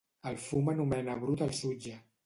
El 0.29 0.39
fum 0.45 0.71
anomena 0.73 1.19
brut 1.27 1.47
el 1.49 1.57
sutge. 1.63 1.99